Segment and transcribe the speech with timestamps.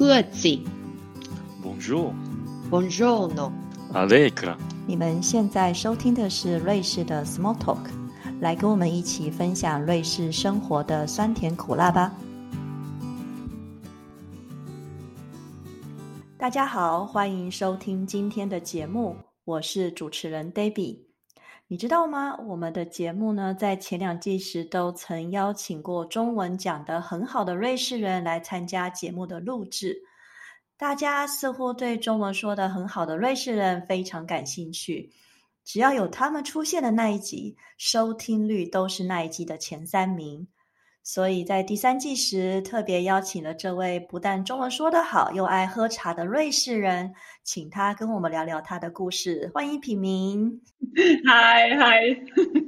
[0.00, 0.48] 各自
[1.62, 2.14] Bonjour,
[2.70, 3.52] Buongiorno。
[3.92, 4.56] Allegra.
[4.86, 7.84] 你们现在收听的是瑞士的 Small Talk，
[8.40, 12.14] 来跟我们一起分享瑞士生活的酸甜苦辣吧。
[16.38, 19.14] 大家好，欢迎收听今天的节目，
[19.44, 21.09] 我是主持人 Debbie。
[21.70, 22.36] 你知道吗？
[22.48, 29.96] 我们的节目呢，在前两季时都曾邀请过中文讲得很好的瑞士人来参加节目的录制。
[30.76, 35.12] 大家似乎对中文说得很好的瑞士人非常感兴趣，
[35.64, 40.48] 只要有他们出现的那一集，收听率都是那一季的前三名。
[41.02, 49.50] 所以在第三季时，特别邀请了这位不但中文说得好，又爱喝茶的瑞士人，请他跟我们聊聊他的故事。
[49.54, 50.60] 欢迎品明，
[51.26, 52.00] 嗨嗨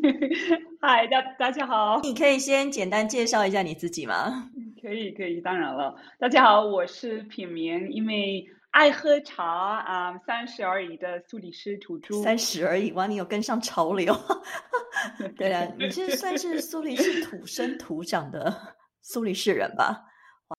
[0.81, 4.51] 嗨，大大家好，你可以先简单介绍一下你自己吗？
[4.81, 14.15] 可以可以，当然了，大家好，我是品明，因为爱喝茶啊，三十而已的苏黎世土著，三十而已，哇，你有跟上潮流。
[15.37, 18.53] 对啊，你是 算是苏黎世土生土长的
[19.01, 20.03] 苏黎世人吧？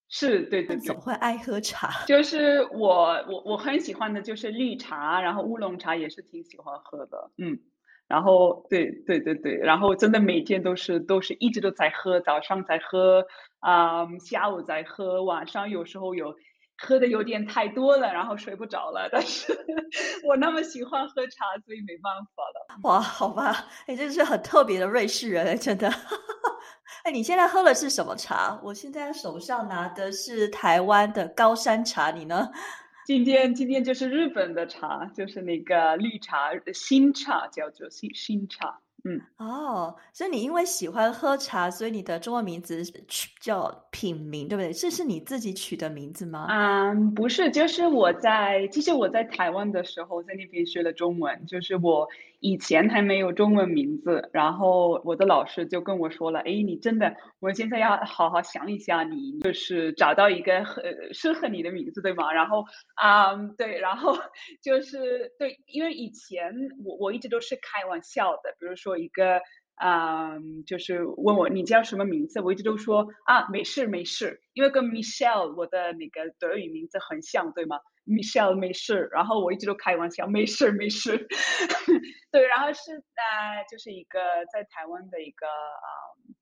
[0.10, 2.06] 是，对对对怎么，会爱喝茶？
[2.06, 7.60] 就是我我我很喜欢的就是绿茶，然后乌龙茶也是挺喜欢喝的，嗯。
[8.06, 13.26] 然后，对对对对，然后真的每天都是都是一直都在喝，早上在喝，
[13.60, 16.36] 啊、下午在喝，晚上有时候有
[16.78, 19.08] 喝的有点太多了，然后睡不着了。
[19.12, 19.54] 但是
[20.26, 22.78] 我那么喜欢喝茶，所以没办法了。
[22.84, 25.90] 哇，好吧，你真是很特别的瑞士人，真的。
[27.04, 28.60] 哎，你现在喝的是什么茶？
[28.64, 32.50] 我现在手上拿的是台湾的高山茶，你呢？
[33.06, 38.80] 今天今天就是日本的茶，就是那个绿茶，新茶叫做新新茶。
[39.06, 44.72] 嗯，哦，所以你因为喜欢喝茶，所以你的中文名字取叫品名，对不对？
[44.72, 46.48] 这是你自己取的名字吗？
[46.50, 52.08] 嗯，不是，就是我在，其实我在台湾的时候，在那边学了中文，就是我
[52.40, 62.32] 以前还没有中文名字，然后我的老师就跟我说了，哎，你真的，我现在要好好想一下你，就是找到一个很适合你的名字，对吗？
[62.32, 62.64] 然后，
[62.96, 64.18] 啊、对，然后
[64.64, 66.54] 就是对，因为以前
[66.86, 69.42] 我我一直都是开玩笑的，比如说一个。
[69.84, 81.28] 嗯，就是问我你叫什么名字，我一直都说啊，没事没事，因为跟 Michelle 我的那个德语名字很像，对吗？Michelle 没事，然后我一直都开玩笑，没事没事。
[82.32, 84.20] 对，然后是呃，就是一个
[84.54, 85.90] 在台湾的一个啊、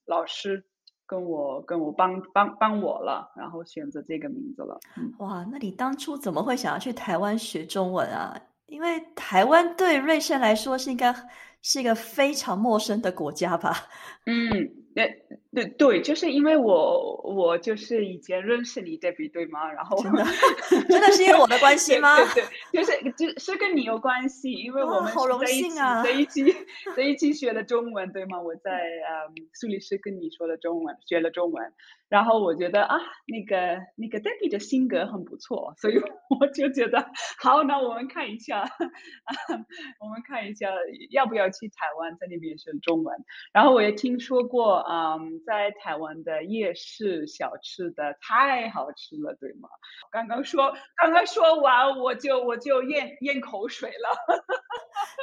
[0.06, 0.66] 老师
[1.08, 4.78] 跟我跟我帮帮帮我了，然后选择这个名字了。
[5.20, 8.40] 哇，那你当初怎么会想要去台湾学中文啊？
[8.68, 11.14] 因为台湾对瑞士来说是应该
[11.62, 13.88] 是一个非常陌生的国家吧？
[14.26, 14.50] 嗯，
[14.96, 15.24] 对
[15.54, 19.70] 对对，就是因为我我就是以前认识你 Debbie 对吗？
[19.72, 20.24] 然后真的
[20.88, 22.16] 真的是因为我的关系吗？
[22.16, 26.56] 对对，对就是就是跟你有关系，因为我们好荣是在一起幸啊在一起
[26.96, 28.40] 在一起学了中文，对吗？
[28.42, 31.74] 我在嗯苏黎世跟你说了中文，学了中文，
[32.08, 32.98] 然后我觉得啊，
[33.28, 35.98] 那个那个 Debbie 的性格很不错，所以
[36.40, 38.64] 我就觉得好，那我们看一下，
[40.00, 40.70] 我们看一下
[41.10, 43.18] 要不要去台湾，在那边学中文。
[43.52, 49.70] 然后我也听说过，嗯，在台湾的夜市小吃的太好吃了，对吗？
[50.12, 54.44] 刚刚说刚刚说完，我就我就咽咽口水了。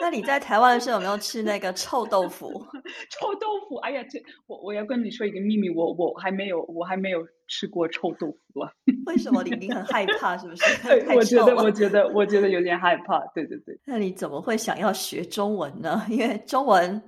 [0.00, 2.48] 那你在台湾的时候有没有吃那个臭豆腐？
[3.10, 8.72] 臭豆腐，哎呀，这我我要跟你说一个秘密，我我还没有我还没有吃过臭豆腐了。
[9.06, 10.36] 为什么你你很害怕？
[10.38, 10.82] 是不是？
[10.86, 13.18] 对，我觉得我觉得我觉得有点害怕。
[13.34, 13.78] 对对对。
[13.84, 16.04] 那你怎么会想要学中文呢？
[16.08, 17.07] 因为中文，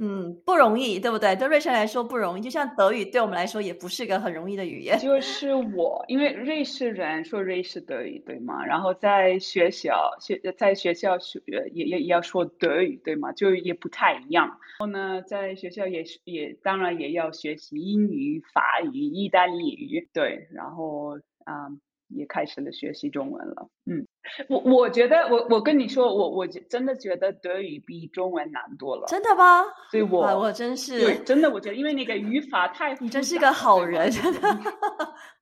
[0.00, 1.36] 嗯，不容易，对不对？
[1.36, 4.98] 对瑞士来说不容易，就像德语对我们来说也不是一个很容易的语言。
[4.98, 8.64] 就是我，因为瑞士人说瑞士德语，对吗？
[8.64, 13.30] 然后在学校学在学校学也也也要说德语，对吗？
[13.32, 14.48] 就也不太一样。
[14.48, 21.68] 然后呢，在学校也是也当然也要学习英语、法语、意大利语，对，然后啊、
[22.14, 23.68] 也开始了学习中文了。
[23.86, 24.06] 嗯，
[24.48, 29.06] 我我觉得我我跟你说，我我觉真的觉得德语比中文难多了。
[29.08, 29.64] 真的吗？
[29.90, 34.40] 所以我哇我真对是，真的我觉得，因为那个语法太你真是个好人，真的。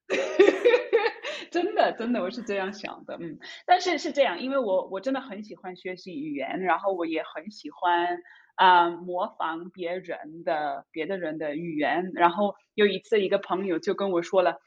[1.50, 8.18] 真的，真的，我是这样想的，嗯，但是是这样，因为我我真的很喜欢学习语言，然后我也很喜欢
[8.54, 14.60] 啊、模仿别人的别的人的语言，然后有一次一个朋友就跟我说了，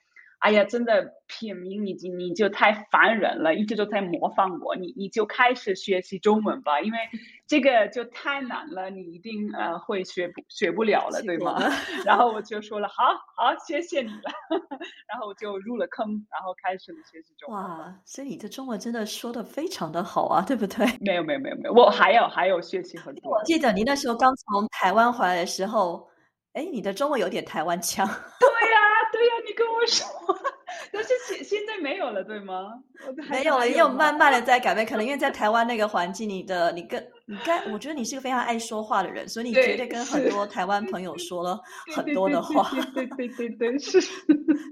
[0.46, 7.00] 哎呀，真的品名你你就太烦人了，一直都在模仿我，你你就开始学习中文吧，因为
[7.48, 11.58] 这个就太难了，你一定呃会学不学不了了，对吗？
[12.06, 12.94] 然后我就说了，好
[13.36, 14.32] 好，谢谢你了，
[15.10, 17.64] 然后我就入了坑，然后开始了学习中文。
[17.64, 20.86] 哇，所以你的中文真的说的非常的好啊，对不对？
[21.02, 23.32] 没有没有没有没有，我还有还有学习很多。
[23.32, 26.08] 我记得你那时候刚从台湾回来的时候，
[26.54, 28.06] 哎，你的中文有点台湾腔。
[28.08, 28.95] 对呀对
[29.26, 30.06] 呀，你跟我说。
[30.92, 32.74] 但是现现在没有了，对吗？
[33.30, 34.86] 没有了，又慢慢的 在改变。
[34.86, 41.60] 可能因为在台湾那个环境，你的你跟你该，我觉得你是个非常爱说话的人，所以你绝对跟很多台湾朋友说了
[41.96, 42.70] 很多的话。
[42.94, 44.00] 对对对对，是。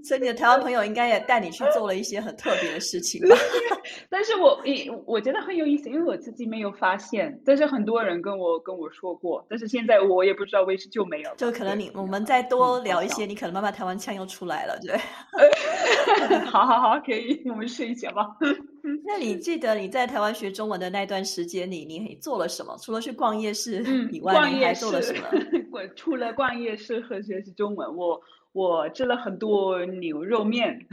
[0.03, 3.35] 所以你的台湾朋友应该也带你去做了一些很特别的事情吧？
[4.09, 11.33] 但是我也我觉得很有意思，因为我自己没有发现，但是很多人跟我跟我说过，但是现在我也不知道为什么就没有。
[11.37, 14.95] 就可能你我们再多聊一些，你可能慢慢台湾腔又出来了，对。
[16.45, 18.27] 好好好，可以，我们试一下吧。
[19.05, 22.77] 那你记得你在台湾学中文的那段时间里，你做了什么？
[22.81, 25.27] 除了去逛夜市以外，你还做了什么？
[25.71, 30.85] 我除了逛夜市和学习中文，我我吃了很多牛肉面，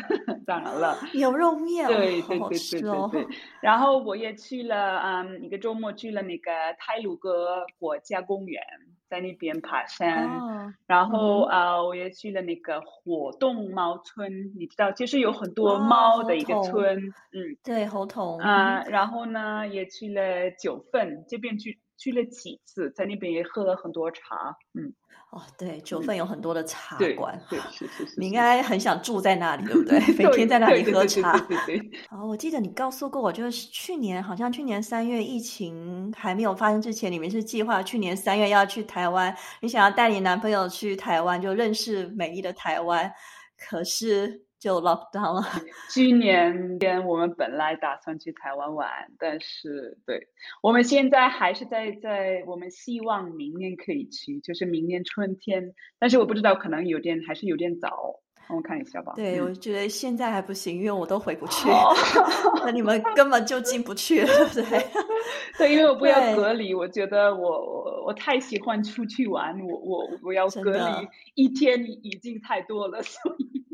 [0.46, 3.26] 当然了，牛肉面，对对对对对对。
[3.60, 8.62] 然后我也去了，嗯，一个周末去了那个泰鲁格国家公园。
[9.10, 16.96] 在那边爬山，然后啊，我也去了那个活动猫村，你知道，就是有很多猫的一个村，
[17.32, 24.92] 嗯，对，猴头啊，然后呢，也去了九份这边去去了几次，在那边也喝了很多茶，嗯。
[25.30, 30.00] 哦，对，九份有很多的茶馆，对，是是是，你应该很想住在那里，对不对？
[30.18, 31.38] 每天在那里喝茶。
[31.42, 31.90] 对对对。
[32.10, 43.08] 哦，我记得你告诉过我，就是去年好像去年三月疫情还没有发生之前，你们是计划去年三月要去台湾，你想要带你男朋友去台湾，就认识美丽的台湾，
[43.56, 44.42] 可是。
[44.60, 45.42] 就 lock down 了。
[45.90, 50.28] 去年边我们本来打算去台湾玩，但是对，
[50.62, 55.74] 我们现在还是在在，我们希望明年可以去，就是明年春天。
[55.98, 59.14] 但是我不知道，可能有点还是有点早，让我看一下吧。
[59.16, 61.68] 对，我觉得现在还不行，因为我都回不去，
[62.62, 64.86] 那你们根本就进不去，对不对？
[65.56, 73.64] 对，因为我不要隔离，我觉得我我我太喜欢出去玩，我我我要隔离一天已经太多了，所以。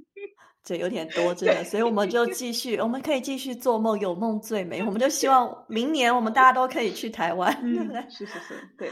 [0.66, 4.82] 这有点多， 真的，所以我们就继续，我们可以继续做梦，有梦最美。
[4.82, 8.04] 我们就希望明年我们大家都可以去台湾，对不对？
[8.10, 8.90] 是是是，对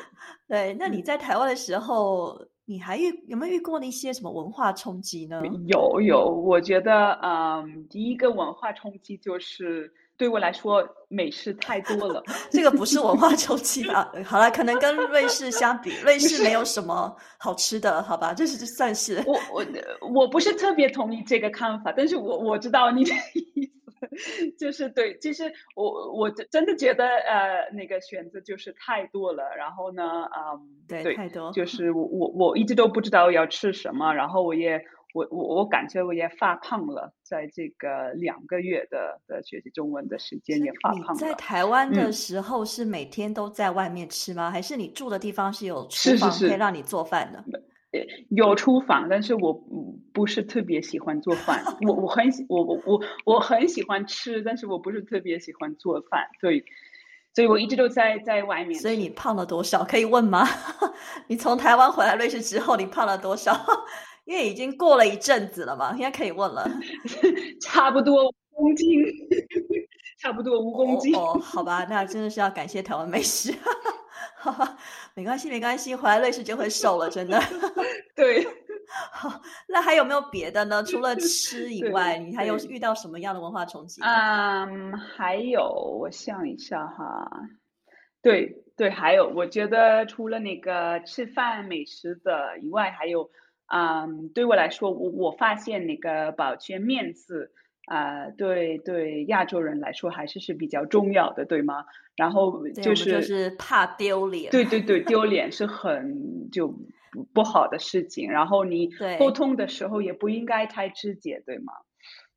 [0.49, 0.73] 对。
[0.79, 5.43] 那你在台湾的时候，你还遇有没有遇过那些什么文化冲击呢？
[5.66, 9.93] 有有，我觉得，嗯，第一个文化冲击就是。
[10.16, 12.22] 对我来说，美食太多了。
[12.49, 14.12] 这个不是文化冲击吧？
[14.25, 18.32] 好了，可能跟瑞士相比，瑞士没有什么好吃的，好吧？
[18.32, 19.66] 这是算是我我
[20.14, 23.83] 我不是特别同意这个看法，但是我我知道你的意思，
[24.58, 29.44] 就是对，其实我我真的觉得呃，那个选择就是太多了。
[29.56, 30.02] 然后呢，
[30.36, 34.82] 嗯，对，太多，就是我 我我一直都不知道要吃什么，然后我也。
[35.14, 41.14] 我我我感觉我也发胖了，在这个两个月的的学习中文的时间也发胖了。
[41.14, 44.50] 在台湾的时候是每天都在外面吃吗？
[44.50, 47.44] 还是你住的地方是有厨房可以让你做饭的？
[48.29, 49.52] 有厨房，但是我
[50.12, 51.62] 不是特别喜欢做饭。
[51.87, 56.64] 我我很喜我我我我很喜欢吃，但是我不是特别喜欢做饭，所以
[57.35, 58.79] 所以我一直都在在外面。
[58.81, 59.85] 所以你胖了多少？
[59.85, 60.46] 可以问吗？
[61.29, 63.52] 你从台湾回来瑞士之后，你胖了多少？
[64.25, 66.67] 因为已经过了一阵子了嘛，应该可以问了。
[67.61, 68.99] 差不多五公斤，
[70.18, 71.14] 差不多五公斤。
[71.14, 73.52] 哦，好吧，那真的是要感谢台湾美食。
[75.14, 77.40] 没关系，没关系，回来瑞士就会瘦了，真的。
[78.14, 78.46] 对。
[79.10, 80.82] 好， 那还有没有别的呢？
[80.82, 84.00] 除了吃以外，你还有遇到什么样的文化冲击？
[84.02, 87.28] 嗯，还有，我想一下哈。
[88.22, 93.30] 对对，还有，我觉得除了那个吃饭美食的以外，还有。
[93.66, 97.50] 嗯，对我来说，我我发现那个保全面子
[97.86, 101.86] 啊，对对，亚洲人来说还是是比较重要的，对吗？
[102.16, 106.73] 然后就是就是怕丢脸，对对对， 丢脸是很就
[107.33, 108.30] 不好的事情。
[108.30, 111.73] 然后你沟通的时候也不应该太直接，对吗？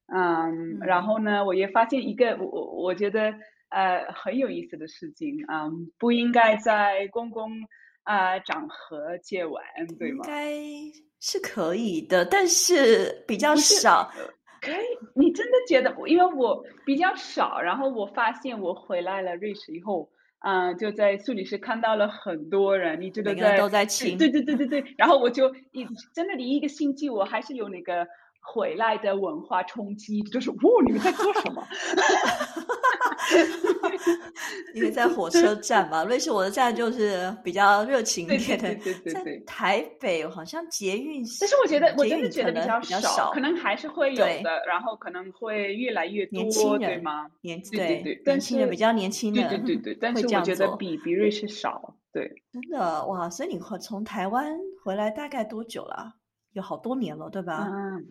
[0.08, 3.34] 嗯，然后呢，我也发现一个我我觉得
[3.70, 7.52] 呃很有意思的事情啊，不应该在公共
[8.04, 9.62] 啊场合接吻，
[10.00, 10.24] 对吗？
[10.26, 10.54] 应该。
[11.20, 14.08] 是可以的，但是比较少。
[14.68, 15.96] 可以，你真的觉得？
[16.08, 20.10] 因为我比较少，然后我发现我回来了瑞士以后，
[20.40, 24.84] 嗯，就在苏黎世看到了很多人，你这个在都在请，对对对对对。
[24.98, 28.08] 然后我就一真的，第一个星期我还是有那个
[28.42, 31.66] 回来的文化冲击，就是哇，你们在做什么？
[34.74, 38.74] 因为在火车站嘛，瑞士火车站就是比较热情一点的。
[38.76, 47.30] 对对对台北好像捷运，但是我觉得我真的觉得比较少，可能还是会有的，然后可能会越来越多，对吗？
[47.42, 53.30] 年对对对，年轻人比较年轻的，对对对对，但是我觉得比比瑞士少，对，真的哇！
[53.30, 56.14] 所以你从台湾回来大概多久了？
[56.54, 57.68] 有好多年了，对吧？
[57.70, 58.08] 嗯。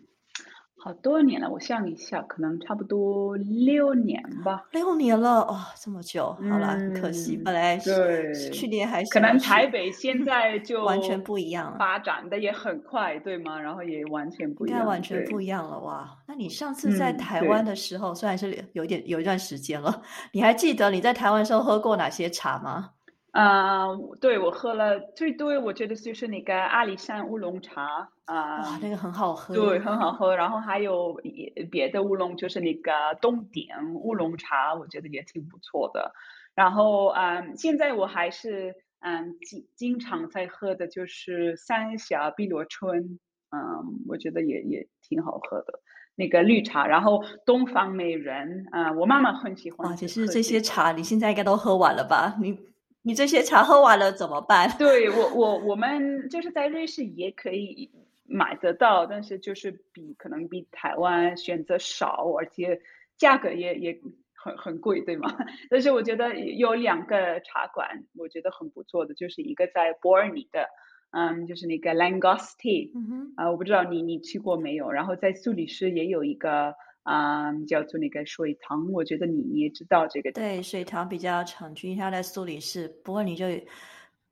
[0.79, 4.63] 好多年了，我想一下，可能差不多六年吧。
[4.71, 13.59] 六年了，哦，这么久，好了，可惜，本来对去年还可能台北现在就 完全不一样了，发展的也很快，对吗？
[13.59, 16.09] 然后也完全不一样，完全不一样了哇！
[16.27, 22.91] 那你上次在台湾的时候，虽然是有点有一段时间了，你还记得你在台湾时候喝过哪些茶吗？
[23.37, 23.85] 啊，
[24.19, 30.35] 对我喝了最多，我觉得就是那个阿里山乌龙茶啊，哇，那个很好喝，对，很好喝。
[30.35, 31.21] 然后还有
[31.69, 32.91] 别的乌龙，就是那个
[33.21, 36.13] 东点乌龙茶，我觉得也挺不错的。
[36.55, 43.19] 然后嗯，现在我还是嗯经经常在喝的就是三峡碧螺春，
[43.51, 45.79] 嗯，我觉得也也挺好喝的
[46.15, 46.87] 那个绿茶。
[46.87, 49.91] 然后东方美人，啊，我妈妈很喜欢。
[49.91, 52.35] 啊，其实这些茶你现在应该都喝完了吧？
[52.41, 52.57] 你。
[53.07, 54.69] 你这些茶喝完了怎么办？
[54.77, 57.89] 对我，我我们就是在瑞士也可以
[58.25, 62.81] 买得到，但是就是比可能比台湾选择少，而且
[63.17, 63.97] 价格也也
[64.35, 65.33] 很很贵，对吗？
[65.71, 70.67] 但是我觉得有两个茶馆，我觉得很不错的，就是一个在伯尔尼的，
[71.11, 72.91] 嗯，就是那个 Langosti，
[73.37, 74.91] 啊，我不知道你你去过没有？
[74.91, 76.75] 然后在苏黎世也有一个。
[77.07, 80.29] 啊，叫做那个水塘，我觉得你你也知道这个。
[80.33, 83.45] 对，水塘比较常去，它在苏黎世，不过你就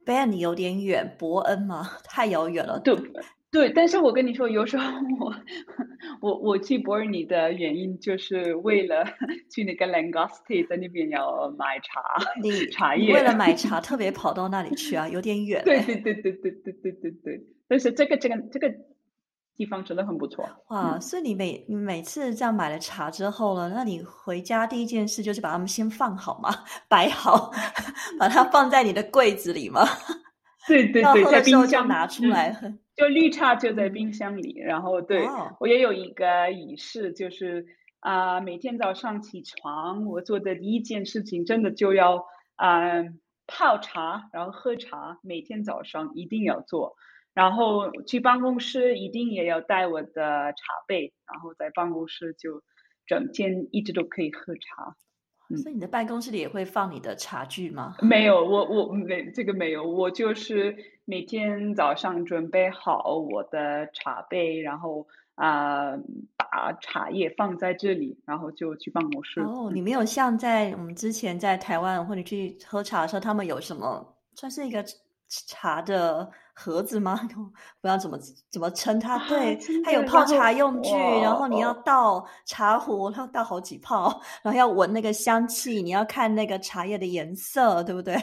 [0.04, 2.78] 贝恩你有点远，伯恩嘛，太遥远了。
[2.82, 2.94] 对，
[3.50, 4.84] 对，但是我跟你说，有时候
[5.22, 5.34] 我
[6.20, 9.06] 我我去伯尔尼的原因，就是为了
[9.50, 12.02] 去那个 Langosti 在那边要买茶，
[12.44, 15.64] 你茶叶为了买茶特别跑到那里去啊，有点远。
[15.64, 18.70] 对对对对对对对对对，但是这个这个这个。
[19.56, 21.00] 地方真的很不错哇！
[21.00, 26.50] 所以你每你每次这样买了茶之后呢，那你回家第一件事就是把它们先放好嘛，
[26.90, 27.52] 摆好，
[28.20, 29.82] 把它放在你的柜子里嘛。
[30.68, 32.56] 对对对，在冰箱拿出来。
[32.96, 35.28] 就绿茶就在冰箱里，然后对
[35.60, 37.66] 我也有一个仪式，就是
[38.00, 43.04] 啊，每天早上起床，我做的第一件事情，真的就要啊
[43.48, 46.96] 泡茶，然后喝茶，每天早上一定要做。
[47.36, 52.64] 然后去办公室一定也要带我的茶杯，然后在办公室就
[53.06, 54.96] 整天一直都可以喝茶。
[55.62, 57.98] 所以你的办公室里也会放你的茶具吗？
[58.02, 65.92] 没有，我我没这个没有，我就是每天早上准备好我的茶杯，然后啊
[66.38, 69.42] 把茶叶放在这里，然后就去办公室。
[69.42, 74.84] 哦，你没有像在我们之前在台湾或者去喝茶的时候，他们有什么算是一个
[75.28, 76.32] 茶的。
[76.58, 77.20] 盒子吗？
[77.28, 78.18] 不知道怎么
[78.50, 79.20] 怎么称它。
[79.28, 88.16] 对，它有泡茶用具，然后你要倒茶壶，要倒好几泡，然后要闻那个香气，你要看那个茶叶的颜色，对不对？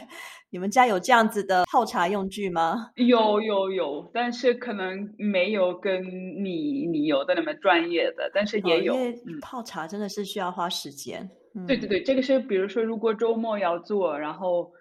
[0.49, 2.91] 你们家有这样子的泡茶用具吗？
[2.95, 8.95] 有有有，但是可能没有跟你你有的那么专业的，但是也有。
[8.95, 11.29] 因为泡茶真的是需要花时间。
[11.67, 14.71] 对对对，这个是比如说，如果周末要做，然后。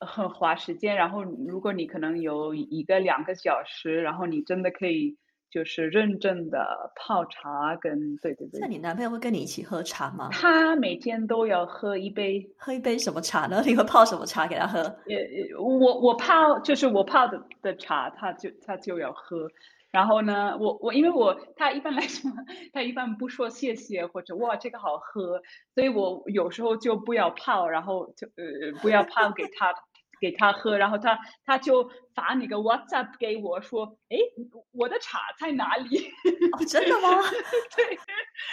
[0.00, 5.16] 很花时间，然后如果你可能有一个两个小时，然后你真的可以
[5.50, 8.60] 就是认真的泡茶，跟对对对。
[8.60, 10.28] 那你男朋友会跟你一起喝茶吗？
[10.30, 13.62] 他每天都要喝一杯，喝一杯什么茶呢？
[13.66, 14.80] 你会泡什么茶给他喝？
[14.80, 19.48] 呃，我我泡就是我泡的的茶，他就他就要喝。
[19.90, 22.30] 然后呢，我我因为我他一般来说，
[22.74, 25.40] 他一般不说谢谢或者哇这个好喝，
[25.74, 29.72] 所以我有时候就不要泡，然后就呃不要泡给他。
[30.20, 34.18] 给他喝，然后他他就发那个 WhatsApp 给我说：“哎，
[34.72, 36.10] 我的茶在哪里？
[36.68, 37.22] ”真的吗？
[37.76, 37.98] 对。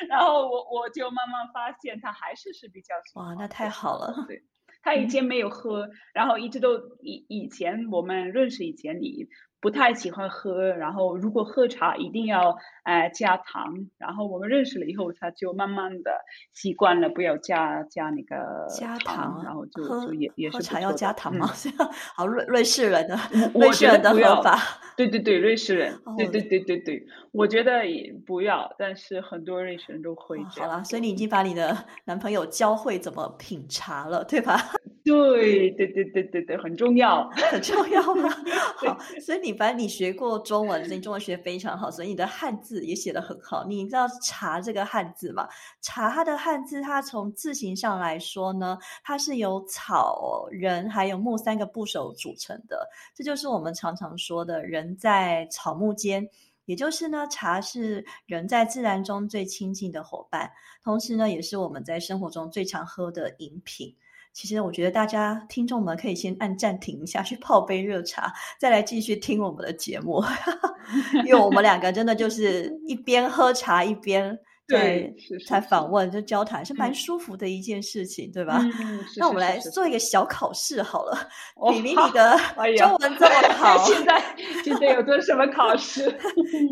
[0.10, 4.26] 然后我我就慢慢发现他还是是比较哇，那太好了。
[4.28, 4.42] 对，
[4.82, 9.28] 他 以前没有喝，然后一直都以以前我们认识以前你。
[9.66, 16.12] 不太喜欢喝，然后如果喝茶一定要呃加糖，然后我们认识了以后，他就慢慢的
[16.54, 21.50] 习惯了不要加加那个加糖，然后就就也也是喝茶要加糖吗？
[22.16, 23.18] 好瑞瑞士人的
[23.60, 24.56] 瑞士人的喝法，
[24.96, 30.38] 对对对，瑞士人，对对对对对，我觉得也不要，但是很多瑞士人都会。
[30.44, 34.56] 好了，所以你已经把你的男朋友教会怎么品茶了，对吧？
[35.06, 38.28] 对对对对对对，很重要， 很重要吗？
[38.76, 43.64] 好，所以你反正你学过中文，你中文学非常好，所以你的汉字也写得很好。
[43.66, 45.48] 你知道“茶”这个汉字吗
[45.80, 52.90] ？“茶”它的汉字，它从字形上来说呢，它是由草、人还有木三个部首组成的。
[53.14, 56.28] 这就是我们常常说的“人在草木间”，
[56.66, 60.52] 也就是呢，茶是人在自然中最亲近的伙伴，
[60.84, 63.96] 同时呢，也是我们在生活中最常喝的饮品。
[64.36, 70.22] 其实我觉得大家听众们可以先按暂停一下，去泡杯热茶，再来继续听我们的节目。
[71.26, 74.38] 因为我们两个真的就是一边喝茶一边
[74.68, 75.16] 对
[75.48, 78.60] 才访问，就交谈，是蛮舒服的一件事情，对吧？
[79.16, 81.30] 那我们来做一个小考试好了。
[81.72, 82.38] 比比你的
[82.78, 84.22] 中文这么好，现在
[84.64, 86.10] 现在有做什么考试？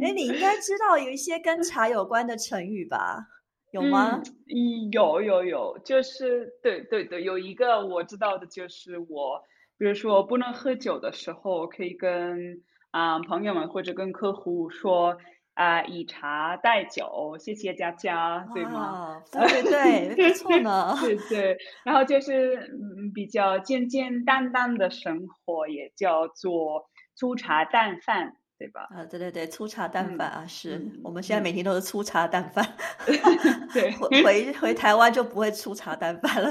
[0.02, 3.28] 哎，你应该知道有一些跟茶有关的成语吧？
[3.74, 4.22] 有吗？
[4.48, 9.42] 嗯有有有，就是对对对，有一个我知道的，就是我，
[9.80, 12.62] 比如说不能喝酒的时候，可以跟
[12.92, 15.18] 啊朋友们或者跟客户说
[15.56, 19.24] 啊以茶代酒，谢谢佳佳，对吗？
[19.32, 20.94] 对对对，不错呢。
[21.02, 28.36] 对对，然后就是嗯比较简简单单的生活，也叫做粗茶淡饭。
[28.64, 28.88] 对吧？
[28.92, 32.66] 啊，对对对，粗茶淡饭啊，是我们现在每天都是粗茶淡饭。
[33.74, 33.92] 对，
[34.24, 36.50] 回回台湾就不会粗茶淡饭了。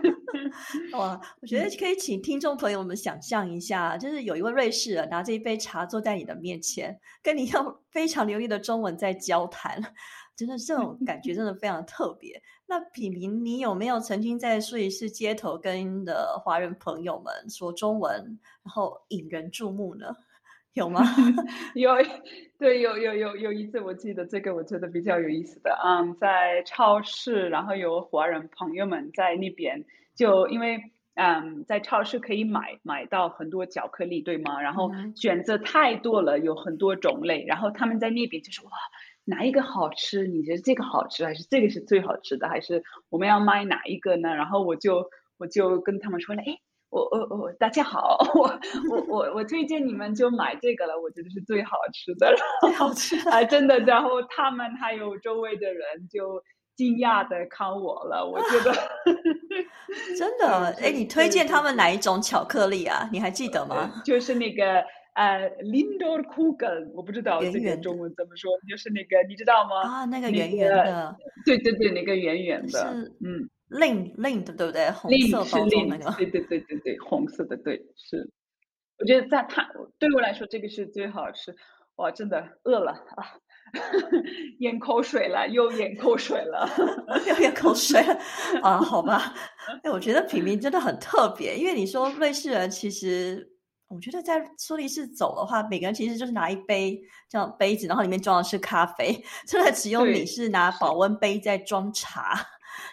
[0.92, 9.80] 哇，我觉得可以请听众朋友们想象一下，就是有一位瑞士人拿着一杯茶坐在你的面前，跟你用非常流利的中文在交谈，
[10.36, 12.42] 真的这种感觉真的非常特别。
[12.66, 20.14] 那品明，你有没有曾经在瑞士街头跟的华人朋友们说中文，然后引人注目呢？
[20.74, 21.00] 有吗？
[21.74, 21.92] 有，
[22.58, 29.84] 对，有有有有一次，我记得这个，我觉得比较有意思的，嗯，在超市，然后有华人朋友们在那边，
[30.16, 30.80] 就因为，
[31.14, 34.60] 嗯，在超市可以买买到很多巧克力，对吗？
[34.60, 38.72] 然后选择太多了，有很多种类，然后他们在那边就说，哇，
[39.24, 40.26] 哪一个好吃？
[40.26, 42.48] 你觉得这个好吃，还是这个是最好吃的？
[42.48, 44.34] 还是我们要买哪一个呢？
[44.34, 46.58] 然后我就我就跟他们说了，哎。
[46.94, 53.76] 我我我，大家好， 我我我我推荐你们就买这个了，我觉得是最好吃的，最好吃 啊，真的。
[53.80, 56.40] 然后他们还有周围的人就
[56.76, 58.72] 惊讶的看我了，我觉得
[60.16, 60.72] 真的。
[60.80, 63.08] 哎，你推荐他们哪一种巧克力啊？
[63.10, 64.00] 你还记得吗？
[64.04, 69.82] 就是那个呃，Lindor Kugeln，我不知道这个中文怎么说，就是那个你知道吗？
[69.82, 73.50] 啊，那个圆圆的，对对对，那个圆圆的，嗯。
[73.78, 74.90] 令令的对不对？
[74.90, 78.30] 红色包装那个，对对对对对，红色的对是。
[78.98, 81.54] 我觉得在它对我来说，这个是最好吃。
[81.96, 83.22] 哇，真的饿了啊，
[84.58, 86.68] 咽口水了，又咽 口水了，
[87.26, 88.18] 又咽口水了
[88.62, 88.78] 啊？
[88.82, 89.32] 好吧，
[89.84, 93.48] 哎，我觉得品名真的很特别，因为你说瑞士人，其实
[93.88, 102.34] 我觉得在苏黎世走的话，每个人其实就是拿一杯这样杯子，然后里面装的是咖啡，真的只有你是拿保温杯在装茶。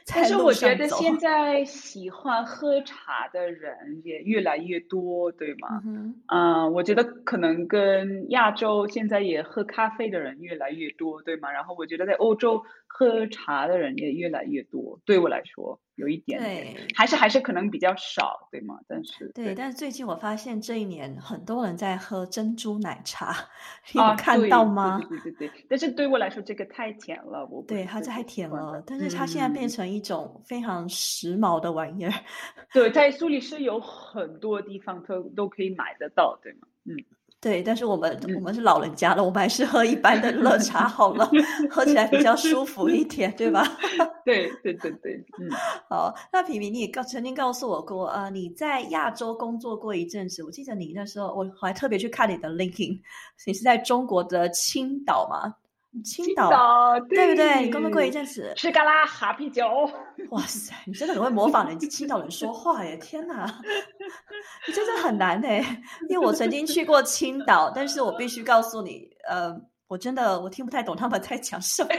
[0.08, 5.82] 但是我觉得现在喜欢喝茶的人也越来越多，对吗？
[6.30, 11.52] 嗯，我觉得可能跟亚洲现在也喝咖啡的人越来越多，对吗？
[11.52, 12.64] 然后我觉得在欧洲
[12.94, 15.80] 喝茶的人也越来越多，对我来说。
[15.96, 18.80] 有一点，对，还是还是可能比较少，对吗？
[18.88, 23.36] 但是对，但是最近我发现这一年很多人在喝珍珠奶茶，
[23.94, 25.00] 有看到吗？
[25.08, 32.12] 对对对，但是对我来说这个太甜了，我对它太甜了，但是它现在变成一种非常时髦的玩意儿。
[32.74, 36.68] 对，在苏黎世有很多地方都都可以买得到，对吗？
[36.86, 36.96] 嗯。
[37.42, 41.28] 对，但是我们我们是老人家了，我们还是喝一般的热茶好了，
[41.72, 43.66] 喝起来比较舒服一点，对吧？
[44.24, 45.50] 对对对对，嗯。
[45.90, 53.00] 好，那平平，你也告曾经告诉我过呃，你在亚洲工作过一阵子，我记得你那时候我还特别去看你的 LinkedIn，
[53.48, 55.56] 你是在中国的青岛吗？
[56.04, 57.66] 青岛对不对？
[57.66, 59.68] 你工作过一阵子，吃嘎啦哈啤酒。
[60.30, 62.96] 哇塞，你真的很会模仿人青岛人说话耶！
[62.98, 63.46] 天哪，
[64.68, 65.84] 你真的很难哎。
[66.08, 69.54] 因为我曾经去过青岛，但是我必须告诉你，呃，
[69.88, 71.90] 我真的我听不太懂他们在讲什么。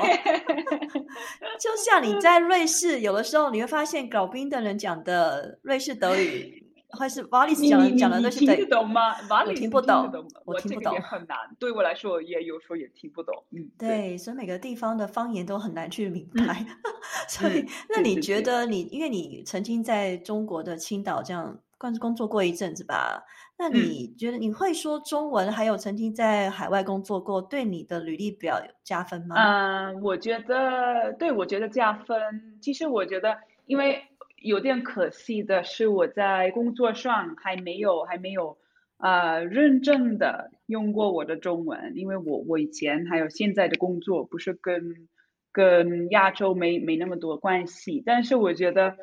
[1.61, 6.62] 就像你在瑞士，有的时候你会发现搞冰的人讲的瑞士德语。
[6.93, 9.15] 或是瓦里斯讲的讲的那些，听得懂吗？
[9.31, 10.11] 瓦里听不懂，
[10.45, 11.39] 我听不懂，很难。
[11.59, 13.35] 对我来说，也有时候也听不懂。
[13.51, 16.65] 嗯，对，所以每个地方的方言都很难去明白。
[17.29, 23.25] 所以，那你觉得你，因为你曾经在中国的青岛这样工工作过一阵子吧？
[23.59, 29.37] 那你觉得你会说中文，还有曾经在海外工作过，对你的履历表有加分吗？
[29.39, 32.59] 嗯，我觉得，对我觉得加分。
[32.61, 34.03] 其实我觉得，因为。
[34.43, 38.59] 有点可惜的是，我在工作上还没有还没有
[38.99, 45.09] 呃认真的用过我的中文，因为我我以前还有现在的工作不是跟
[45.53, 48.97] 跟亚洲没没那么多关系，但是我觉得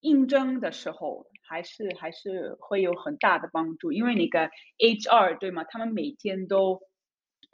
[0.00, 5.64] 应征的时候还是还是会有很大的帮助，因为那个 HR 对吗？
[5.64, 6.80] 他们每天都。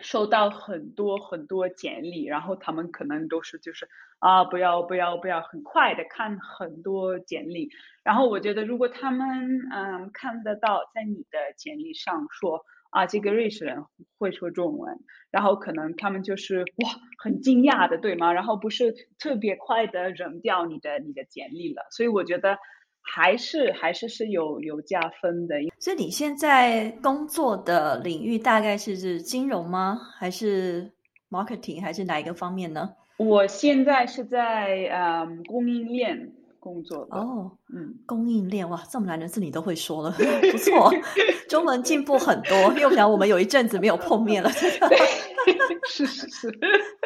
[0.01, 3.89] 收到很多很多简历，然后他们可能都是就是
[4.21, 7.71] 啊，不要不要不要，很快的看很多简历。
[8.05, 13.85] 然后我觉得，如果他们嗯看得到在你的简历上说啊，这个瑞士人
[14.19, 14.99] 会说中文，
[15.31, 16.91] 然后可能他们就是哇
[17.23, 18.33] 很惊讶的，对吗？
[18.33, 21.87] 然后不是特别快的扔掉你的你的简历了。
[21.91, 22.59] 所以我觉得。
[23.11, 29.99] 还是还是是有有加分的，所以你现在工作的领域大概是是金融吗？
[30.19, 30.91] 还是
[31.31, 32.91] marketing 还是哪一个方面呢？
[33.17, 40.11] 我现在是在嗯供应链工作的哦，嗯，供应链哇，这么难的字你都会说了，
[40.53, 40.93] 不错，
[41.49, 42.57] 中文进步很多。
[42.75, 44.51] 因为我想我们有一阵子没有碰面了，
[45.89, 46.59] 是是是，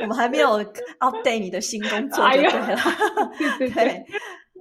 [0.03, 0.62] 我们还没有
[0.99, 4.05] update 你的新工作就对了，对对。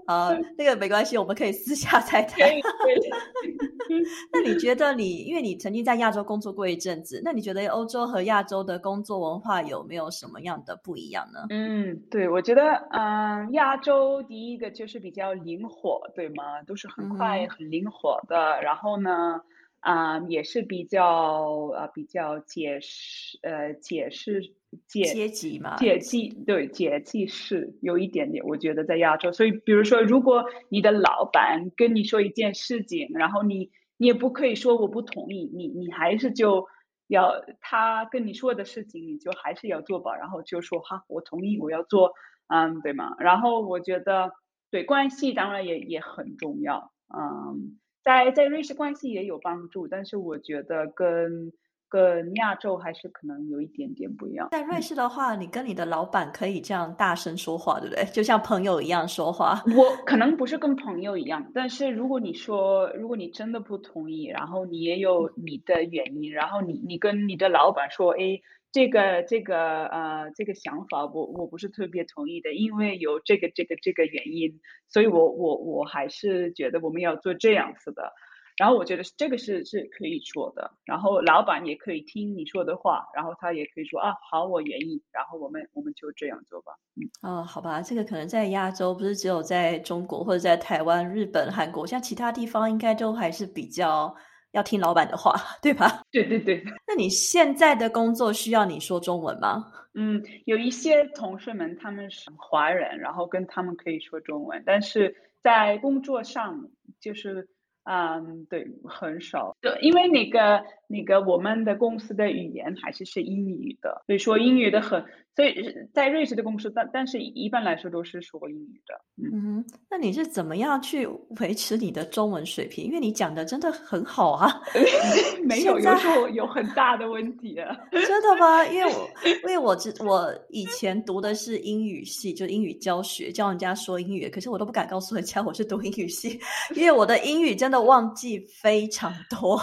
[0.05, 2.49] 啊，那个没关系，我们可以私下再谈。
[4.31, 11.39] 那你觉得你，因为你曾经在亚洲工作过一阵子，那你觉得欧洲和亚洲的工作文化有没有什么样的不一样呢？
[11.49, 12.61] 嗯，对，我觉得，
[12.91, 16.61] 嗯，亚洲第一个就是比较灵活，对吗？
[16.65, 18.61] 都是很快、很灵活的。
[18.61, 19.41] 然后呢？
[19.81, 24.41] 啊，也是比较呃比较解释呃解释
[24.87, 36.67] 解阶级嘛，阶级对阶级是有一点点，我觉得在亚洲，所以比如说，如果你的老板跟你说一件事情，然后你你也不可以说我不同意，你你还是就
[37.07, 42.13] 要他跟你说的事情，你就还是要做吧，然后就说哈，我同意，我要做，
[42.47, 43.15] 嗯，对吗？
[43.17, 44.31] 然后我觉得
[44.69, 47.79] 对关系当然也也很重要，嗯。
[48.03, 51.51] 在在瑞士关系也有帮助，但是我觉得跟
[51.89, 54.49] 跟亚洲还是可能有一点点不一样。
[54.51, 58.05] 在瑞士的话，你跟你的老板可以这样大声说话，对不对？
[58.13, 59.61] 就像朋友一样说话。
[59.75, 68.41] 我可能不是跟朋友一样，但是如果你说，如果你真的不同意，然后你也有你的原因，然后你你跟你的老板说，哎。
[68.71, 78.13] 这个这个呃这个想法我我不是特别同意的，因为有这个这个这个原因，所以我我我还是觉得我们要做这样子的。
[78.57, 86.73] 然后我觉得这个是是可以说的，然后老板也可以听你说的话，然后他也可以说啊好我愿意，然后我们我们就这样做吧。
[86.95, 94.15] 嗯哦好吧，这个可能在亚洲不是只有在中国或者在台湾、日本、韩国，像其他地方应该都还是比较。
[94.51, 96.03] 要听老板的话， 对吧？
[96.11, 96.63] 对对对。
[96.87, 99.71] 那你现在的工作需要你说中文吗？
[99.93, 107.47] 嗯，有一些同事们他们是华人，然后跟他们可以说中文，但是在工作上就是。
[107.83, 109.57] 嗯，对，很少。
[109.59, 115.03] 对，因为那个那个我们的公司的语言还是是英语的，所以说英语的很，
[115.35, 115.53] 所以
[115.93, 118.93] 在瑞士的公司，但但是一般来说都是说英语的。
[119.33, 121.07] 嗯，那你是怎么样去
[121.39, 122.85] 维持你的中文水平？
[122.85, 124.61] 因为你讲的真的很好啊。
[125.43, 127.75] 没有，有时候有很大的问题啊。
[127.91, 128.63] 真的吗？
[128.67, 136.39] 因为我 因为我之我以前读的是英语系，就英语教学，教人家说英语，可是我都不敢告诉人家我是读英语系，
[136.75, 137.71] 因为我的英语真。
[137.71, 139.57] 的忘记非常多，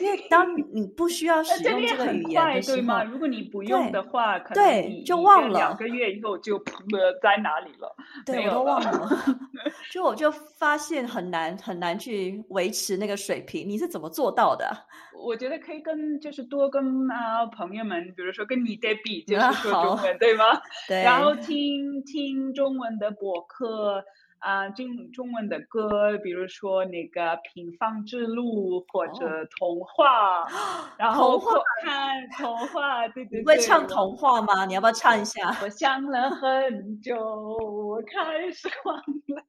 [0.00, 4.36] 因为当 你不需要使用这个语言的时候，如果你不用的话，
[4.82, 9.08] 对，就忘了两个月以后就呃在哪里了，对我都忘了。
[9.90, 14.66] 就我就发现很难很难去维持那个水平，你是怎么做到的？
[15.22, 20.44] 我觉得可以跟就是多跟啊朋友们，比如说跟你在比， 就是说中文对吗？
[20.88, 24.04] 对，然后听听中文的博客。
[24.40, 27.20] 啊，中中文的歌，比如说那个
[27.52, 30.46] 《平凡之路》或者童话，
[30.96, 31.38] 然后
[31.82, 33.44] 看童话，对对对。
[33.44, 34.64] 会唱童话吗？
[34.64, 35.54] 你要不要唱一下？
[35.62, 39.44] 我想了很久，我开始忘了，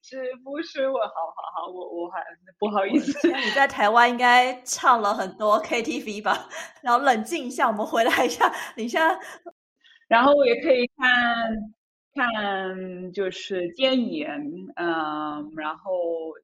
[0.00, 0.98] 是不是我？
[1.00, 2.22] 好好好，我我还
[2.58, 3.28] 不好意思。
[3.32, 6.48] 你在台湾应该唱了很多 KTV 吧？
[6.82, 8.48] 然后冷静一下，我们回来一下。
[8.76, 9.18] 你现在，
[10.06, 11.74] 然后我也可以看。
[12.20, 14.26] 看就是电影，
[14.76, 15.92] 嗯，然后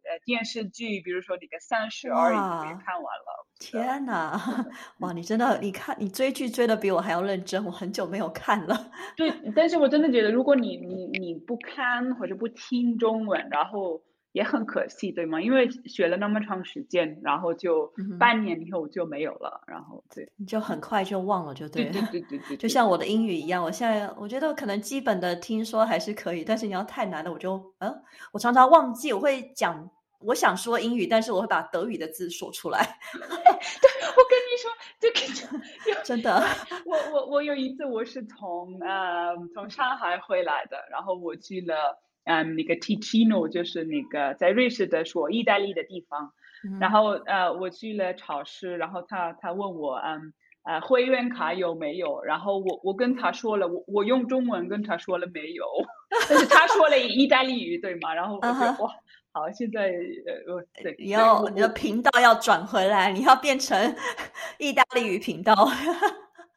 [0.08, 2.36] 呃电视剧，比如说那个《三十而已》
[2.66, 3.46] 也看完了。
[3.58, 4.38] 天哪，
[5.00, 5.12] 哇！
[5.12, 8.90] 你真的，你看你追剧追的比我还要认真，我很久没有看了。
[9.16, 14.00] 对，但是我真的觉得，如果你你你不看或者不听中文，然后
[14.36, 15.40] 也很可惜，对吗？
[15.40, 27.90] 因为学了那么长时间，然后就半年以后就没有了，然后对，你就很快就忘了，就对，对对对对，就像我的英语一样，我现在我觉得可能基本的听说还是可以，但是你要太难了，我就嗯，
[28.30, 29.88] 我常常忘记，我会讲
[30.20, 32.98] 我想说英语，但是我会把德语的字说出来。
[33.16, 34.70] 对，我跟你说，
[35.00, 36.44] 这个真的，
[36.84, 42.02] 我我我有一次我是从呃从上海回来的，然后我去了。
[42.26, 46.32] 嗯，那个 Ticino 就是那个在瑞士的说意大利的地方，
[46.80, 50.32] 然后呃，我去了超市，然后他他问我，嗯，
[50.64, 52.22] 呃，会员卡有没有？
[52.24, 55.64] 然后我我跟他说了，我我用中文跟他说了没有，
[56.28, 58.12] 但是他说了意大利语，对吗？
[58.12, 58.92] 然后我说哇，
[59.32, 63.94] 好，现在呃，对，你要你的频道要转回来，你要变成
[64.58, 65.54] 意大利语频道。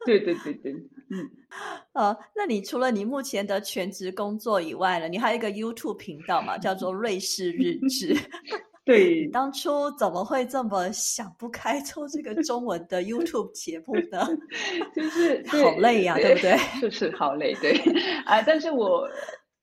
[0.04, 0.72] 对对对对，
[1.10, 1.28] 嗯，
[1.92, 8.16] 呃，那你除了你目前的全职工作以外呢，你还有一个 YouTube 频道嘛，叫做瑞士日志。
[8.82, 14.26] 对，当初怎么会这么想不开做这个中文的 YouTube 节目呢？
[14.94, 16.56] 就是好累呀，对不对？
[16.80, 17.76] 是是好累，对
[18.24, 18.40] 啊。
[18.42, 19.08] 但是我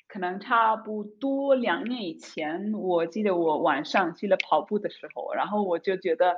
[0.07, 6.35] 可能差不多两年以前，我记得我晚上去了跑步的时候，然后我就觉得。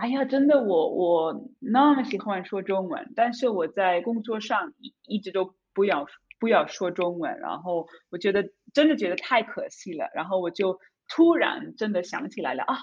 [0.00, 6.06] 哎呀，真的，我我那么喜欢说中文，但是我在工作上一一直都不要
[6.38, 12.78] 不要说中文，然后我觉得真的觉得太可惜了，然后我就突然真的想起来了啊，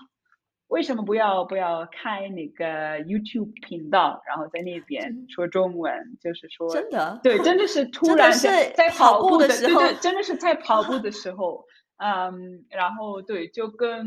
[0.68, 11.66] 为什么不要不要开那个 YouTube 频道，然后在那边说中文，就是说真的对，真的是 突然在跑步的时候，真的是在跑步的时候，
[11.98, 14.06] 嗯，然后对，就跟。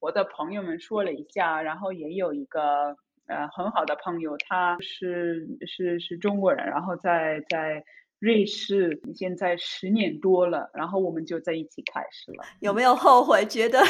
[0.00, 7.84] 我的朋友们说了一下，然后也有一个呃很好的朋友，他是是是中国人，然后在在
[8.18, 12.44] 瑞士现在十年多了，然后我们就在一起开始了。
[12.60, 13.44] 有没有后悔？
[13.46, 13.80] 觉得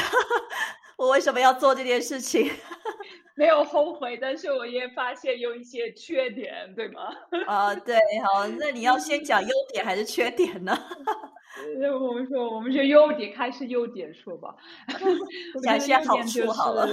[0.99, 2.51] 我为什么要做这件事情？
[3.35, 7.07] 没有后悔，但是我也发现有一些缺点，对吗？
[7.47, 10.77] 啊，对，好，那你要先讲优点还是缺点呢？
[11.79, 14.53] 那我们说，我们说优点，开始优点说吧。
[15.63, 16.85] 讲些好处好了。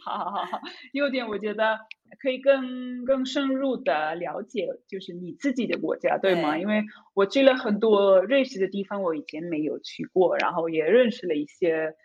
[0.00, 0.60] 好好好好，
[0.92, 1.76] 优点我觉得
[2.22, 6.56] 可以更更深入的了解，就是你自己的国家，对吗？
[6.56, 11.96] 因为我去了很多瑞士的地方，我以前没有去过，然后也认识了一些。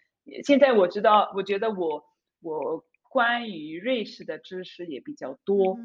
[0.44, 2.04] 现在我知道，我觉得我
[2.42, 5.76] 我关于瑞士的知识也比较多，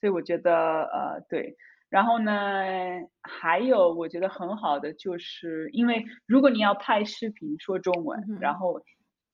[0.00, 1.56] 所以我觉得呃对。
[1.90, 2.32] 然后呢，
[3.20, 8.80] 还有我觉得很好的，就是因为如果你要拍视频说中文，然后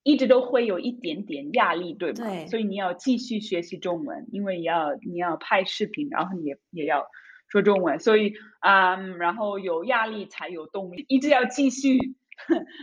[0.02, 2.24] 一直都会有一点点压力，对吗？
[2.24, 2.46] 对。
[2.46, 7.04] 所以你要继续学习中文，因为要你要拍视频，然后也也要
[7.48, 11.98] 说中文，所以啊，然后有压力才有动力，一直要继续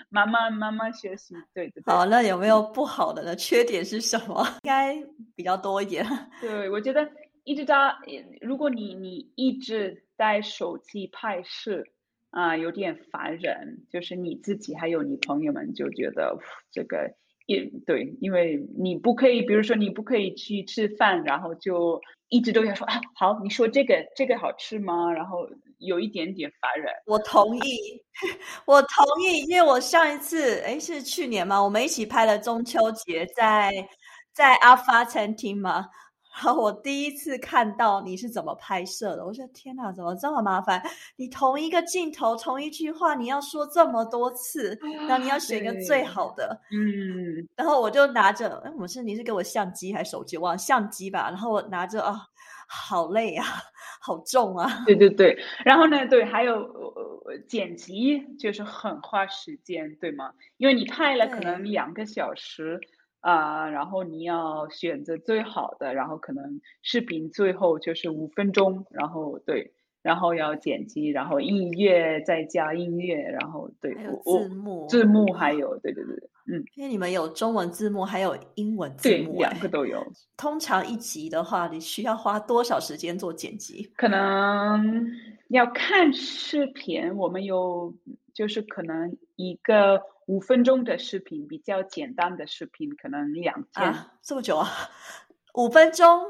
[0.09, 1.35] 慢慢慢慢学习。
[1.53, 1.93] 对对对。
[1.93, 3.35] 好，那有没有不好的呢？
[3.35, 4.45] 缺点是什么？
[4.63, 4.95] 应该
[5.35, 6.05] 比较多一点。
[6.41, 7.09] 对，我觉得。
[7.45, 7.75] 一直在，
[8.39, 11.83] 如果你你一直带手机拍摄，
[12.29, 13.85] 啊，有点烦人。
[13.91, 16.39] 就是你自己还有你朋友们就觉得
[16.71, 17.13] 这个
[17.45, 25.11] 也对，因为你不可以，比如说你不可以去吃饭，然后就一直都要说啊，好，你说这个这个好吃吗？
[25.11, 25.47] 然后
[25.79, 26.91] 有一点点烦人。
[27.05, 28.01] 我同意，
[28.65, 33.71] 我同意，因为我上一次哎是去年嘛，我们一起拍了中秋节，在
[34.33, 35.85] 在阿发餐厅嘛。
[36.33, 40.81] 然后我第一次看到你是怎么拍摄的，我说天哪，怎么这么麻烦？
[41.15, 46.59] 你同一个镜头，同一句话，你要说这么多次，然后你要选一个最好的。
[46.71, 50.35] 嗯，然后我就拿着，哎，我是你是给我相机还是手机？
[50.37, 51.29] 忘相机吧。
[51.29, 52.25] 然后我拿着啊，
[52.67, 53.45] 好累啊，
[54.01, 54.83] 好重啊。
[54.87, 55.37] 对对 对。
[55.63, 56.67] 然后呢，对，还有
[57.47, 60.33] 剪辑就是很花时间，对吗？
[60.57, 62.81] 因为你拍了可能两个小时。
[63.23, 76.15] 啊，然后你要选择最好的，然后可能视频最后就是五分钟，然后对，然后要剪辑，然后音乐再加音乐，然后对，字幕，字幕还有，对对对，
[76.51, 80.05] 嗯，因为你们有中文字幕，还有英文字幕，两个都有。
[80.35, 83.89] 通常一集的话，你需要花多少时间做剪辑？
[83.95, 85.07] 可能
[85.53, 87.95] 要看视频，我们有
[88.33, 90.01] 就是可能一个。
[90.25, 94.69] 五分钟的视频比较简单的视频，可能两天这么久啊？
[95.55, 96.21] 五分钟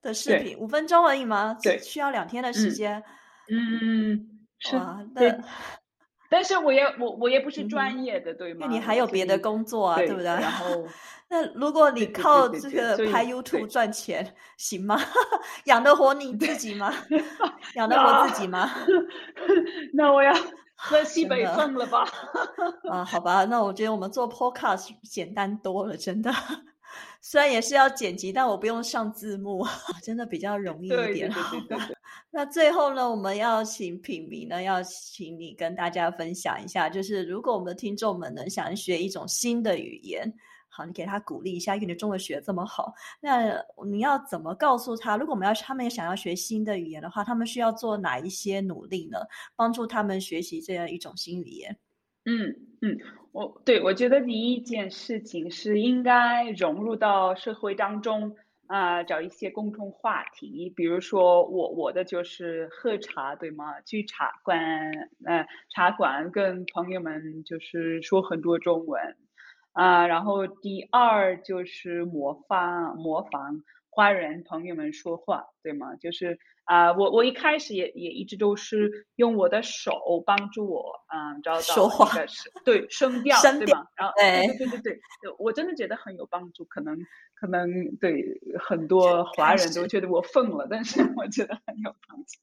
[0.00, 1.58] 的视频，五分钟而已吗？
[1.60, 3.02] 对，需要两天的时间。
[3.50, 4.80] 嗯，是
[5.16, 5.36] 对。
[6.30, 8.60] 但是我也我我也不是专业的，对吗？
[8.68, 10.24] 那你还有别的工作啊，对不对？
[10.24, 10.86] 然 后，
[11.28, 14.96] 那如果你靠这个拍 YouTube 赚钱，行吗？
[15.66, 16.94] 养得活你自己吗？
[17.74, 18.70] 养得活自己吗？
[19.92, 20.32] 那我要。
[20.82, 22.06] 喝西北风了吧？
[22.90, 26.32] 啊，好吧，那我觉得我们做 podcast 简单多了，真的。
[27.20, 29.64] 虽然也是要剪辑，但我不用上字幕，
[30.02, 31.30] 真的比较容易一点。
[32.30, 40.32] 那最后呢，我们要请品明呢，要请你跟大家分享一下，就是如果我们的听众们呢想学一种新的语言，
[40.68, 45.16] 好，你给他鼓励一下，因为你中文学这么好，那你要怎么告诉他？
[45.16, 49.18] 如果我们要他们也想要学新的语言的话，他们需要做哪一些努力呢？
[49.56, 51.76] 帮助他们学习这样一种新语言？
[52.24, 52.96] 嗯嗯，
[53.32, 63.80] 我对我觉得第一件事情是应该融入到社会当中啊，找一些共同话题，比如说我我的就是喝茶对吗？
[63.82, 64.58] 去茶馆
[65.24, 69.16] 呃茶馆跟朋友们就是说很多中文
[69.72, 75.94] 啊，然后第二就是模仿模仿华人朋友们说话对吗？
[75.96, 76.38] 就是。
[76.70, 83.84] 啊，我我一开始也也一直都是用我的手帮助我，嗯，找到那个是对声调，对吧？
[83.96, 85.00] 然后对对对对，
[85.40, 86.64] 我真的觉得很有帮助。
[86.66, 86.96] 可能
[87.34, 88.22] 可能对
[88.60, 92.38] 很多华人都觉得我疯了，但是我觉得很有帮助。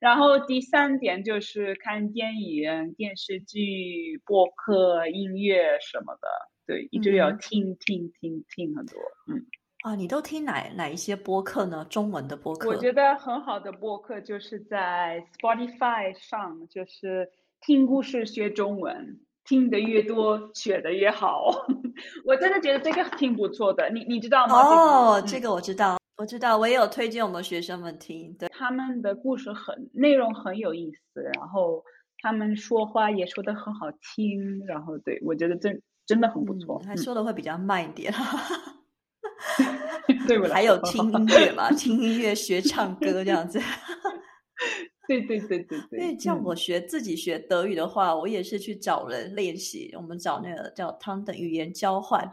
[0.00, 6.28] 然后第三点就是看电影、电视剧、播客、音乐什么的，
[6.66, 8.98] 对，一直要听听听听很多，
[9.30, 9.44] 嗯。
[9.86, 11.86] 啊，你都听哪哪一些播客呢？
[11.88, 12.68] 中文的播客？
[12.68, 21.64] 我觉得很好的播客就是在 Spotify 上，就是听故事学中文，听得越多学的越好。
[22.26, 24.54] 我真的觉得这个挺不错的，你你知道吗？
[24.56, 28.34] 哦，这个我知道，我知道，我也有推荐我们学生们听。
[28.36, 31.84] 对，他们的故事很内容很有意思，然后
[32.18, 38.12] 他们说话也说的很好听，然后对我觉得真真的很不错，他说的会比较慢一点。
[40.26, 40.46] 对不？
[40.48, 41.70] 还有听音乐嘛？
[41.76, 43.60] 听音乐学唱歌这样子。
[45.08, 46.00] 对对对对对。
[46.00, 49.92] 因为像我学自己学德语的话，我也是去找人练习。
[49.96, 52.28] 我们找那个叫汤的语言交换。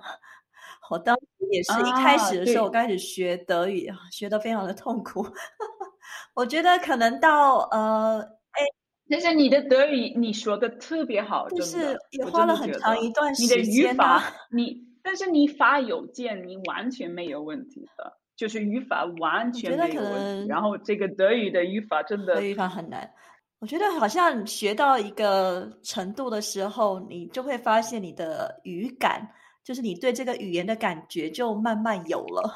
[0.89, 5.25] 我当时也是一开始的时候，我开始学德语，学的非常的痛苦。
[6.36, 8.19] 我觉得可能到呃，
[8.51, 8.62] 哎，
[9.09, 14.33] 但是你的德语你说的特别好，就是也花了很长一段时间吧。
[14.51, 14.92] 你。
[15.04, 20.48] 但是你发邮件，你完全没有问题的，就是语法完全没有问题。
[20.48, 23.13] 然后这个德语的语法真的，语法很难。
[23.60, 29.30] 我觉得好像学到一个程度的时候，你就会发现你的语感，
[29.63, 32.54] 就是你对这个语言的感觉就慢慢有了。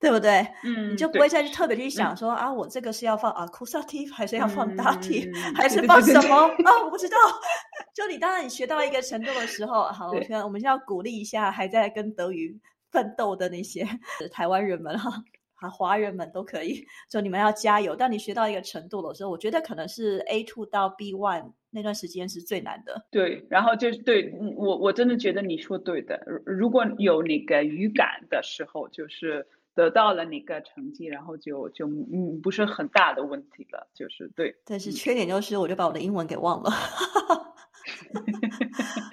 [0.00, 0.46] 对不对？
[0.64, 6.84] 嗯，你就不会再去特别去想说啊，我这个是要放啊 accusative 还是要放 dative 还是放什么啊？
[6.84, 7.16] 我不知道。
[7.94, 12.58] 就你当然你学到一个程度的时候，好，我觉得我们要鼓励一下还在跟德语
[12.90, 13.86] 奋斗的那些
[14.32, 15.10] 台湾人们哈，
[15.54, 17.94] 啊，华人们都可以，就你们要加油。
[17.94, 23.06] 当你学到一个程度的时候，我觉得可能是 A two 到 B one 那段时间是最难的。
[23.10, 26.20] 对，然后就是对我我真的觉得你说对的。
[26.44, 29.46] 如果有那个语感的时候，就是。
[29.74, 34.56] 得到了那个成绩，然后就就嗯不是很大的问题了，就是对。
[34.64, 36.70] 但是缺点就是，我就把我的英文给忘了，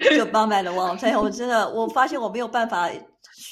[0.16, 0.96] 就慢慢的忘了。
[0.96, 2.88] 所以我真的我发现我没有办法。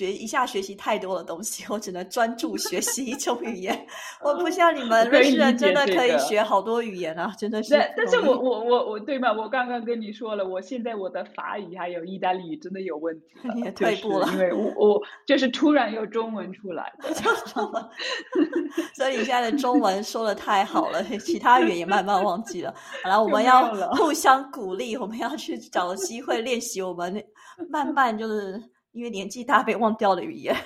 [0.01, 3.87] 学一下学习太多的东西，我只能专注学习一种语言。
[4.25, 7.75] 我不像你们瑞士人，真的可以学好多语言啊，真的是。
[7.95, 9.31] 但是我我我我对吗？
[9.31, 17.13] 我刚刚跟你说了，我现在我的法语还有意大利语真的有问题， 你也退步了，因为我我就是突然有中文出来的，
[18.97, 22.75] 所以你现在的中文说的太好了，其他语言也慢慢忘记了。
[23.03, 27.23] 好了，我们要互相鼓励，我们要去找机会练习，我们
[27.69, 28.59] 慢慢就是。
[28.93, 30.55] 因为年纪大被忘掉的语言。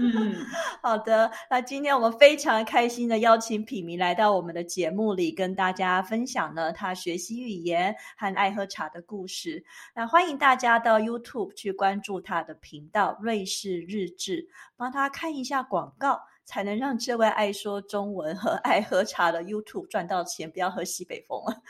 [0.00, 0.46] 嗯，
[0.80, 1.28] 好的。
[1.50, 9.64] 那今天我们非常开心的邀请品明来到我们的节目里，跟大家分享呢他学习语言和爱喝茶的故事。
[9.96, 14.46] 那欢迎大家到 YouTube 去关注他的频道“瑞士日志”，
[14.76, 21.60] 帮他看一下广告，才能让这位爱说中文和爱喝茶的 YouTube 赚到钱，不要喝西北风了。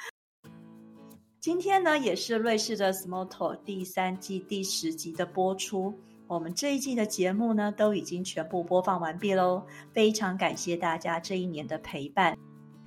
[1.40, 5.96] 今天呢，也是瑞士的 Small Talk 第三季第十集的播出。
[6.26, 9.62] 我们这一季的节目呢，都已经全部播放完毕喽。
[9.92, 12.36] 非常感谢大家这一年的陪伴，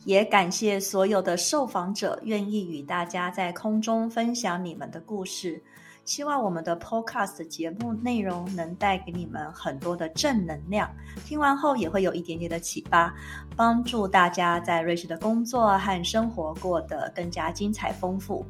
[0.04, 5.64] 也感谢所有的受访者愿意与大家在空中分享你们的故事。
[6.04, 10.90] 希望我们的 Podcast 节目内容能带给你们很多的正能量，
[11.26, 13.14] 听完后也会有一点点的启发，
[13.56, 18.46] 帮助大家在瑞士的工作和生活过得更加精彩丰富。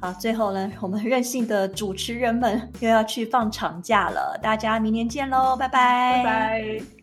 [0.00, 6.99] 好，最后呢，我们任性的主持人们又要去放长假了，大家明年见喽，拜拜，拜拜。